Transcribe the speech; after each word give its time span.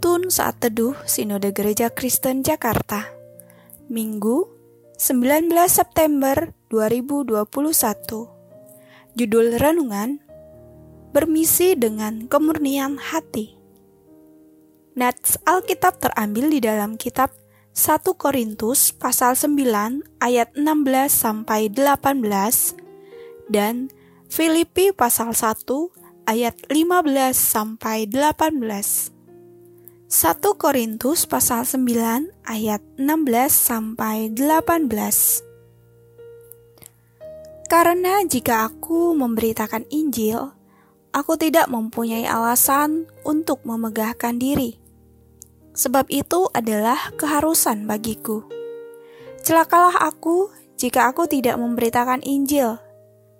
Penuntun 0.00 0.32
Saat 0.32 0.64
Teduh 0.64 0.96
Sinode 1.04 1.52
Gereja 1.52 1.92
Kristen 1.92 2.40
Jakarta. 2.40 3.04
Minggu 3.92 4.48
19 4.96 5.52
September 5.68 6.56
2021 6.72 7.44
Judul 9.12 9.60
Renungan 9.60 10.24
Bermisi 11.12 11.76
dengan 11.76 12.32
Kemurnian 12.32 12.96
Hati. 12.96 13.60
Nats 14.96 15.36
Alkitab 15.44 16.00
terambil 16.00 16.48
di 16.48 16.64
dalam 16.64 16.96
kitab 16.96 17.36
1 17.76 18.00
Korintus 18.16 18.96
pasal 18.96 19.36
9 19.36 20.00
ayat 20.24 20.48
16 20.56 21.12
sampai 21.12 21.68
18 21.68 23.52
dan 23.52 23.92
Filipi 24.32 24.96
pasal 24.96 25.36
1 25.36 25.60
ayat 26.24 26.56
15 26.72 27.36
sampai 27.36 28.08
18. 28.08 29.19
1 30.10 30.42
Korintus 30.58 31.22
pasal 31.22 31.62
9 31.62 32.34
ayat 32.42 32.82
16 32.98 33.30
sampai 33.46 34.26
18. 34.34 34.90
Karena 37.70 38.18
jika 38.26 38.66
aku 38.66 39.14
memberitakan 39.14 39.86
Injil, 39.86 40.50
aku 41.14 41.38
tidak 41.38 41.70
mempunyai 41.70 42.26
alasan 42.26 43.06
untuk 43.22 43.62
memegahkan 43.62 44.34
diri. 44.34 44.82
Sebab 45.78 46.10
itu 46.10 46.50
adalah 46.58 47.14
keharusan 47.14 47.86
bagiku. 47.86 48.42
Celakalah 49.46 49.94
aku 50.10 50.50
jika 50.74 51.06
aku 51.06 51.30
tidak 51.30 51.54
memberitakan 51.54 52.26
Injil. 52.26 52.82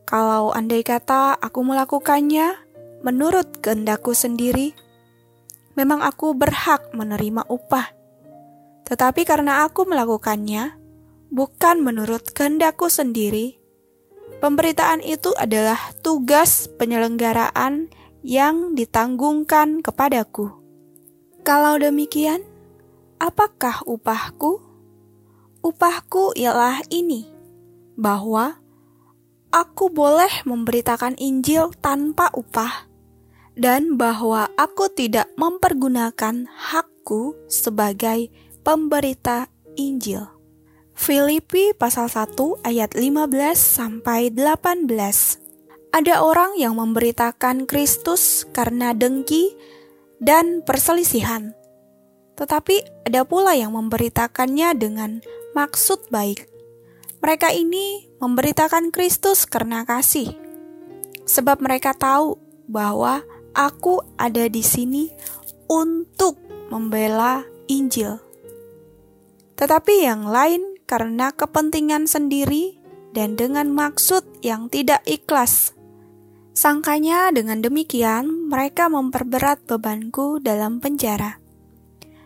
Kalau 0.07 0.55
andai 0.55 0.87
kata 0.87 1.35
aku 1.35 1.67
melakukannya 1.67 2.55
menurut 3.03 3.59
kehendakku 3.59 4.15
sendiri, 4.15 4.71
memang 5.79 6.03
aku 6.03 6.35
berhak 6.35 6.91
menerima 6.91 7.47
upah. 7.47 7.95
Tetapi 8.87 9.23
karena 9.23 9.63
aku 9.67 9.87
melakukannya, 9.87 10.75
bukan 11.31 11.79
menurut 11.79 12.35
kehendakku 12.35 12.91
sendiri, 12.91 13.63
pemberitaan 14.43 14.99
itu 14.99 15.31
adalah 15.39 15.79
tugas 16.03 16.67
penyelenggaraan 16.75 17.87
yang 18.27 18.75
ditanggungkan 18.75 19.81
kepadaku. 19.81 20.51
Kalau 21.47 21.79
demikian, 21.79 22.43
apakah 23.23 23.81
upahku? 23.87 24.59
Upahku 25.61 26.35
ialah 26.35 26.83
ini, 26.91 27.31
bahwa 27.95 28.59
aku 29.55 29.93
boleh 29.93 30.31
memberitakan 30.49 31.15
Injil 31.21 31.71
tanpa 31.79 32.33
upah 32.33 32.90
dan 33.61 34.01
bahwa 34.01 34.49
aku 34.57 34.89
tidak 34.89 35.29
mempergunakan 35.37 36.49
hakku 36.49 37.37
sebagai 37.45 38.33
pemberita 38.65 39.53
Injil. 39.77 40.25
Filipi 40.97 41.77
pasal 41.77 42.09
1 42.09 42.65
ayat 42.65 42.97
15 42.97 43.29
sampai 43.57 44.33
18. 44.33 44.89
Ada 45.93 46.25
orang 46.25 46.57
yang 46.57 46.81
memberitakan 46.81 47.69
Kristus 47.69 48.49
karena 48.49 48.97
dengki 48.97 49.53
dan 50.25 50.65
perselisihan. 50.65 51.53
Tetapi 52.41 53.05
ada 53.13 53.29
pula 53.29 53.53
yang 53.53 53.77
memberitakannya 53.77 54.73
dengan 54.77 55.21
maksud 55.53 56.09
baik. 56.09 56.49
Mereka 57.21 57.53
ini 57.53 58.09
memberitakan 58.25 58.89
Kristus 58.89 59.45
karena 59.45 59.85
kasih. 59.85 60.33
Sebab 61.29 61.61
mereka 61.61 61.93
tahu 61.93 62.41
bahwa 62.65 63.21
Aku 63.51 64.03
ada 64.15 64.47
di 64.47 64.63
sini 64.63 65.11
untuk 65.67 66.39
membela 66.71 67.43
Injil. 67.67 68.19
Tetapi 69.59 70.07
yang 70.07 70.31
lain 70.31 70.79
karena 70.87 71.35
kepentingan 71.35 72.07
sendiri 72.07 72.79
dan 73.11 73.35
dengan 73.35 73.71
maksud 73.75 74.23
yang 74.43 74.71
tidak 74.71 75.03
ikhlas. 75.07 75.75
Sangkanya 76.55 77.31
dengan 77.35 77.63
demikian 77.63 78.51
mereka 78.51 78.91
memperberat 78.91 79.67
bebanku 79.67 80.39
dalam 80.43 80.79
penjara. 80.83 81.39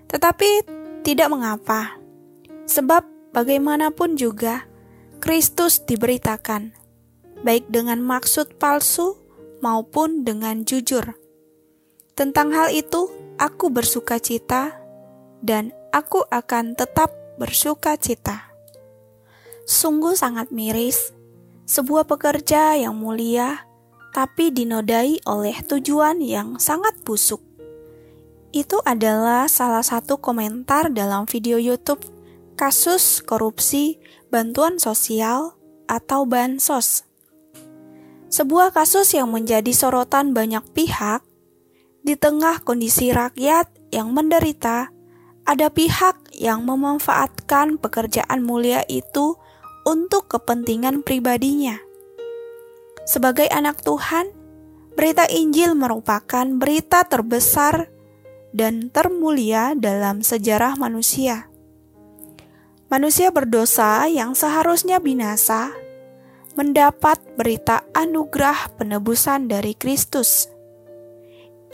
Tetapi 0.08 0.50
tidak 1.04 1.28
mengapa, 1.32 2.00
sebab 2.64 3.04
bagaimanapun 3.32 4.16
juga 4.16 4.64
Kristus 5.20 5.80
diberitakan, 5.84 6.72
baik 7.44 7.68
dengan 7.68 8.00
maksud 8.00 8.56
palsu 8.60 9.23
maupun 9.64 10.28
dengan 10.28 10.68
jujur. 10.68 11.16
Tentang 12.12 12.52
hal 12.52 12.68
itu, 12.76 13.08
aku 13.40 13.72
bersuka 13.72 14.20
cita, 14.20 14.76
dan 15.40 15.72
aku 15.88 16.20
akan 16.28 16.76
tetap 16.76 17.16
bersuka 17.40 17.96
cita. 17.96 18.52
Sungguh 19.64 20.12
sangat 20.12 20.52
miris, 20.52 21.16
sebuah 21.64 22.04
pekerja 22.04 22.76
yang 22.76 23.00
mulia, 23.00 23.64
tapi 24.12 24.52
dinodai 24.52 25.24
oleh 25.24 25.56
tujuan 25.64 26.20
yang 26.20 26.60
sangat 26.60 27.00
busuk. 27.02 27.40
Itu 28.54 28.78
adalah 28.86 29.50
salah 29.50 29.82
satu 29.82 30.20
komentar 30.20 30.92
dalam 30.94 31.26
video 31.26 31.58
YouTube 31.58 32.06
kasus 32.54 33.18
korupsi 33.18 33.98
bantuan 34.30 34.78
sosial 34.78 35.58
atau 35.90 36.22
bansos 36.22 37.02
sebuah 38.34 38.74
kasus 38.74 39.14
yang 39.14 39.30
menjadi 39.30 39.70
sorotan 39.70 40.34
banyak 40.34 40.66
pihak, 40.74 41.22
di 42.02 42.18
tengah 42.18 42.58
kondisi 42.66 43.14
rakyat 43.14 43.70
yang 43.94 44.10
menderita, 44.10 44.90
ada 45.46 45.70
pihak 45.70 46.34
yang 46.34 46.66
memanfaatkan 46.66 47.78
pekerjaan 47.78 48.42
mulia 48.42 48.82
itu 48.90 49.38
untuk 49.86 50.26
kepentingan 50.26 51.06
pribadinya. 51.06 51.78
Sebagai 53.06 53.46
anak 53.54 53.86
Tuhan, 53.86 54.34
berita 54.98 55.30
Injil 55.30 55.78
merupakan 55.78 56.50
berita 56.58 57.06
terbesar 57.06 57.86
dan 58.50 58.90
termulia 58.90 59.78
dalam 59.78 60.26
sejarah 60.26 60.74
manusia. 60.74 61.46
Manusia 62.90 63.30
berdosa 63.30 64.10
yang 64.10 64.34
seharusnya 64.34 64.98
binasa 64.98 65.83
mendapat 66.54 67.18
berita 67.34 67.82
anugerah 67.94 68.74
penebusan 68.78 69.50
dari 69.50 69.74
Kristus. 69.74 70.46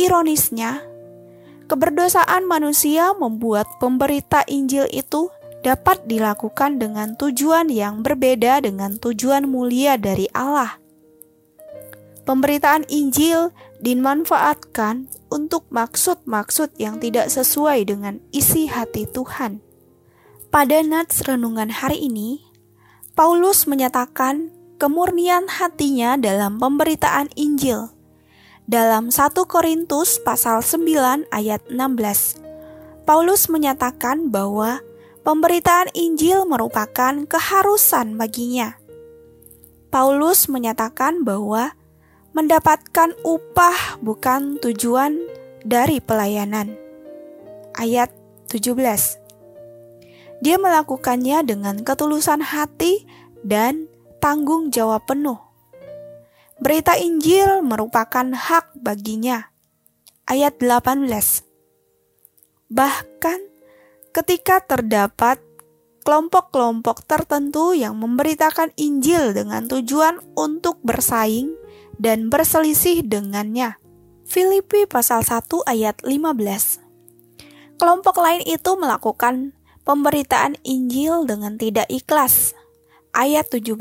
Ironisnya, 0.01 0.81
keberdosaan 1.69 2.49
manusia 2.49 3.13
membuat 3.13 3.69
pemberita 3.77 4.41
Injil 4.49 4.89
itu 4.89 5.29
dapat 5.61 6.09
dilakukan 6.09 6.81
dengan 6.81 7.13
tujuan 7.21 7.69
yang 7.69 8.01
berbeda 8.01 8.65
dengan 8.65 8.97
tujuan 8.97 9.45
mulia 9.45 10.01
dari 10.01 10.25
Allah. 10.33 10.81
Pemberitaan 12.25 12.89
Injil 12.89 13.53
dimanfaatkan 13.81 15.09
untuk 15.29 15.69
maksud-maksud 15.69 16.77
yang 16.81 17.01
tidak 17.01 17.29
sesuai 17.29 17.85
dengan 17.85 18.21
isi 18.33 18.69
hati 18.69 19.05
Tuhan. 19.09 19.61
Pada 20.49 20.83
nats 20.83 21.23
renungan 21.25 21.71
hari 21.71 22.09
ini, 22.09 22.45
Paulus 23.15 23.69
menyatakan 23.69 24.60
kemurnian 24.81 25.45
hatinya 25.45 26.17
dalam 26.17 26.57
pemberitaan 26.57 27.29
Injil. 27.37 27.93
Dalam 28.65 29.13
1 29.13 29.37
Korintus 29.45 30.17
pasal 30.25 30.65
9 30.65 31.29
ayat 31.29 31.61
16, 31.69 33.05
Paulus 33.05 33.53
menyatakan 33.53 34.33
bahwa 34.33 34.81
pemberitaan 35.21 35.93
Injil 35.93 36.49
merupakan 36.49 37.29
keharusan 37.29 38.17
baginya. 38.17 38.81
Paulus 39.93 40.49
menyatakan 40.49 41.29
bahwa 41.29 41.77
mendapatkan 42.33 43.13
upah 43.21 44.01
bukan 44.01 44.57
tujuan 44.65 45.21
dari 45.61 46.01
pelayanan. 46.01 46.73
Ayat 47.77 48.09
17. 48.49 48.81
Dia 50.41 50.57
melakukannya 50.57 51.45
dengan 51.45 51.85
ketulusan 51.85 52.41
hati 52.41 53.05
dan 53.45 53.90
tanggung 54.21 54.69
jawab 54.69 55.09
penuh. 55.09 55.41
Berita 56.61 56.93
Injil 57.01 57.65
merupakan 57.65 58.29
hak 58.37 58.77
baginya. 58.77 59.49
Ayat 60.29 60.61
18. 60.61 61.09
Bahkan 62.69 63.41
ketika 64.13 64.61
terdapat 64.61 65.41
kelompok-kelompok 66.05 67.01
tertentu 67.09 67.73
yang 67.73 67.97
memberitakan 67.97 68.77
Injil 68.77 69.33
dengan 69.33 69.65
tujuan 69.73 70.21
untuk 70.37 70.77
bersaing 70.85 71.57
dan 71.97 72.29
berselisih 72.29 73.03
dengannya. 73.09 73.81
Filipi 74.29 74.85
pasal 74.87 75.25
1 75.25 75.65
ayat 75.67 75.97
15. 76.05 77.81
Kelompok 77.81 78.21
lain 78.21 78.45
itu 78.45 78.77
melakukan 78.77 79.57
pemberitaan 79.89 80.61
Injil 80.63 81.25
dengan 81.25 81.57
tidak 81.57 81.89
ikhlas 81.89 82.53
ayat 83.15 83.47
17. 83.51 83.77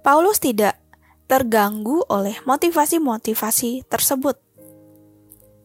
Paulus 0.00 0.40
tidak 0.40 0.80
terganggu 1.28 2.02
oleh 2.08 2.34
motivasi-motivasi 2.42 3.86
tersebut. 3.86 4.36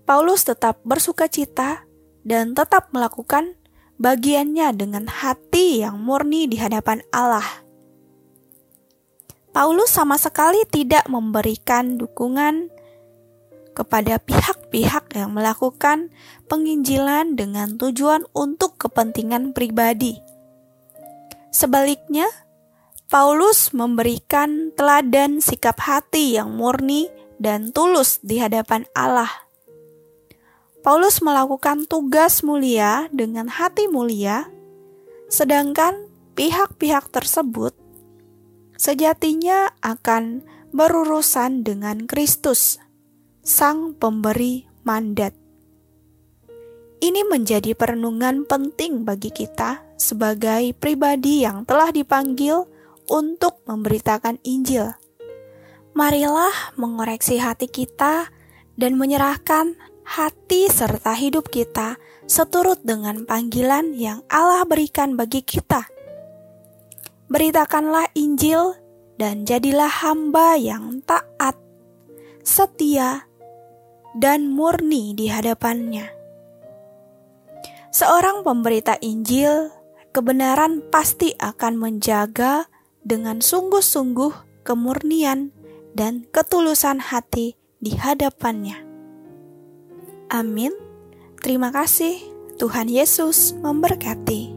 Paulus 0.06 0.46
tetap 0.46 0.78
bersuka 0.86 1.26
cita 1.26 1.88
dan 2.22 2.54
tetap 2.54 2.94
melakukan 2.94 3.58
bagiannya 3.98 4.76
dengan 4.76 5.06
hati 5.10 5.82
yang 5.82 5.98
murni 5.98 6.46
di 6.46 6.60
hadapan 6.62 7.02
Allah. 7.10 7.66
Paulus 9.56 9.88
sama 9.88 10.20
sekali 10.20 10.68
tidak 10.68 11.08
memberikan 11.08 11.96
dukungan 11.96 12.68
kepada 13.72 14.20
pihak-pihak 14.20 15.16
yang 15.16 15.32
melakukan 15.32 16.12
penginjilan 16.52 17.40
dengan 17.40 17.80
tujuan 17.80 18.28
untuk 18.36 18.76
kepentingan 18.76 19.56
pribadi. 19.56 20.25
Sebaliknya, 21.56 22.28
Paulus 23.08 23.72
memberikan 23.72 24.76
teladan 24.76 25.40
sikap 25.40 25.80
hati 25.80 26.36
yang 26.36 26.52
murni 26.52 27.08
dan 27.40 27.72
tulus 27.72 28.20
di 28.20 28.44
hadapan 28.44 28.84
Allah. 28.92 29.32
Paulus 30.84 31.24
melakukan 31.24 31.88
tugas 31.88 32.44
mulia 32.44 33.08
dengan 33.16 33.48
hati 33.48 33.88
mulia, 33.88 34.52
sedangkan 35.32 36.12
pihak-pihak 36.36 37.08
tersebut 37.16 37.72
sejatinya 38.76 39.72
akan 39.80 40.44
berurusan 40.76 41.64
dengan 41.64 42.04
Kristus, 42.04 42.84
Sang 43.48 43.96
Pemberi 43.96 44.68
mandat. 44.84 45.45
Ini 47.16 47.32
menjadi 47.32 47.72
perenungan 47.80 48.44
penting 48.44 49.08
bagi 49.08 49.32
kita 49.32 49.80
sebagai 49.96 50.76
pribadi 50.76 51.48
yang 51.48 51.64
telah 51.64 51.88
dipanggil 51.88 52.68
untuk 53.08 53.64
memberitakan 53.64 54.36
Injil. 54.44 54.92
Marilah 55.96 56.76
mengoreksi 56.76 57.40
hati 57.40 57.72
kita 57.72 58.28
dan 58.76 59.00
menyerahkan 59.00 59.80
hati 60.04 60.68
serta 60.68 61.16
hidup 61.16 61.48
kita 61.48 61.96
seturut 62.28 62.84
dengan 62.84 63.24
panggilan 63.24 63.96
yang 63.96 64.20
Allah 64.28 64.68
berikan 64.68 65.16
bagi 65.16 65.40
kita. 65.40 65.88
Beritakanlah 67.32 68.12
Injil 68.20 68.76
dan 69.16 69.48
jadilah 69.48 70.04
hamba 70.04 70.60
yang 70.60 71.00
taat, 71.08 71.56
setia, 72.44 73.24
dan 74.20 74.52
murni 74.52 75.16
di 75.16 75.32
hadapannya. 75.32 76.15
Seorang 77.96 78.44
pemberita 78.44 79.00
Injil, 79.00 79.72
kebenaran 80.12 80.84
pasti 80.92 81.32
akan 81.40 81.80
menjaga 81.80 82.68
dengan 83.08 83.40
sungguh-sungguh 83.40 84.68
kemurnian 84.68 85.56
dan 85.96 86.28
ketulusan 86.28 87.00
hati 87.00 87.56
di 87.80 87.96
hadapannya. 87.96 88.84
Amin. 90.28 90.76
Terima 91.40 91.72
kasih. 91.72 92.20
Tuhan 92.60 92.92
Yesus 92.92 93.56
memberkati. 93.64 94.55